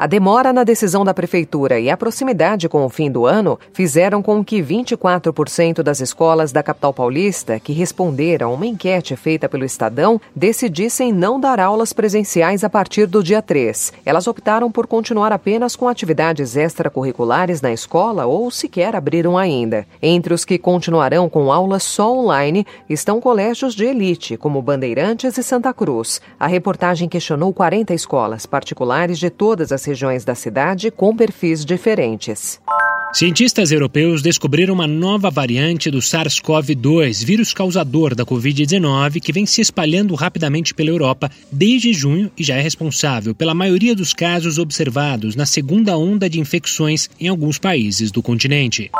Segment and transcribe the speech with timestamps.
[0.00, 4.22] A demora na decisão da Prefeitura e a proximidade com o fim do ano fizeram
[4.22, 9.64] com que 24% das escolas da capital paulista, que responderam a uma enquete feita pelo
[9.64, 13.92] Estadão, decidissem não dar aulas presenciais a partir do dia 3.
[14.06, 19.84] Elas optaram por continuar apenas com atividades extracurriculares na escola ou sequer abriram ainda.
[20.00, 25.42] Entre os que continuarão com aulas só online estão colégios de elite, como Bandeirantes e
[25.42, 26.20] Santa Cruz.
[26.38, 32.60] A reportagem questionou 40 escolas particulares de todas as regiões da cidade com perfis diferentes.
[33.14, 39.62] Cientistas europeus descobriram uma nova variante do SARS-CoV-2, vírus causador da Covid-19, que vem se
[39.62, 45.34] espalhando rapidamente pela Europa desde junho e já é responsável pela maioria dos casos observados
[45.34, 48.90] na segunda onda de infecções em alguns países do continente.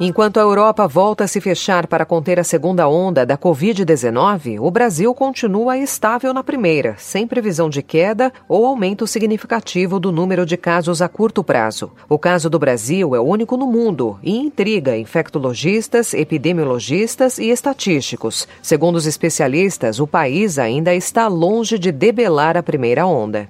[0.00, 4.68] Enquanto a Europa volta a se fechar para conter a segunda onda da Covid-19, o
[4.68, 10.56] Brasil continua estável na primeira, sem previsão de queda ou aumento significativo do número de
[10.56, 11.92] casos a curto prazo.
[12.08, 18.48] O caso do Brasil é único no mundo e intriga infectologistas, epidemiologistas e estatísticos.
[18.60, 23.48] Segundo os especialistas, o país ainda está longe de debelar a primeira onda.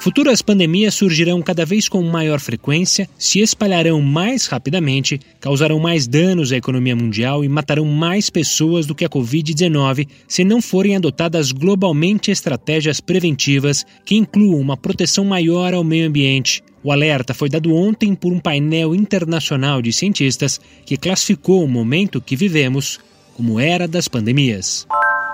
[0.00, 6.52] Futuras pandemias surgirão cada vez com maior frequência, se espalharão mais rapidamente, causarão mais danos
[6.52, 11.50] à economia mundial e matarão mais pessoas do que a Covid-19 se não forem adotadas
[11.50, 16.62] globalmente estratégias preventivas que incluam uma proteção maior ao meio ambiente.
[16.84, 22.20] O alerta foi dado ontem por um painel internacional de cientistas que classificou o momento
[22.20, 23.00] que vivemos
[23.34, 24.86] como era das pandemias.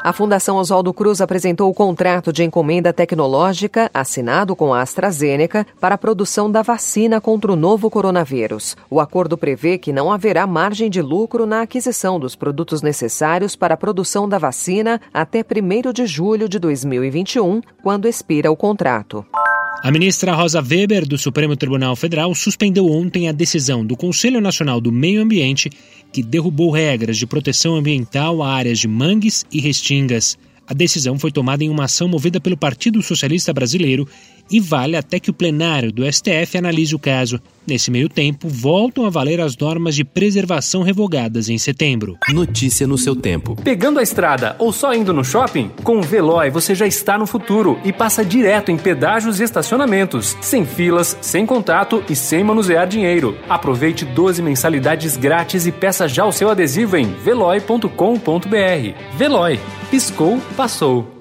[0.05, 5.95] A Fundação Oswaldo Cruz apresentou o contrato de encomenda tecnológica assinado com a AstraZeneca para
[5.95, 8.77] a produção da vacina contra o novo coronavírus.
[8.91, 13.73] O acordo prevê que não haverá margem de lucro na aquisição dos produtos necessários para
[13.73, 19.25] a produção da vacina até 1 de julho de 2021, quando expira o contrato.
[19.85, 24.81] A ministra Rosa Weber, do Supremo Tribunal Federal, suspendeu ontem a decisão do Conselho Nacional
[24.81, 25.69] do Meio Ambiente,
[26.11, 30.39] que derrubou regras de proteção ambiental a áreas de mangues e restingas.
[30.67, 34.09] A decisão foi tomada em uma ação movida pelo Partido Socialista Brasileiro
[34.51, 37.41] e vale até que o plenário do STF analise o caso.
[37.67, 42.19] Nesse meio tempo, voltam a valer as normas de preservação revogadas em setembro.
[42.29, 43.57] Notícia no seu tempo.
[43.57, 45.71] Pegando a estrada ou só indo no shopping?
[45.83, 50.37] Com o Veloy você já está no futuro e passa direto em pedágios e estacionamentos,
[50.43, 53.39] sem filas, sem contato e sem manusear dinheiro.
[53.49, 57.89] Aproveite 12 mensalidades grátis e peça já o seu adesivo em veloy.com.br.
[59.17, 59.59] Veloy.
[59.91, 61.14] Piscou, passou.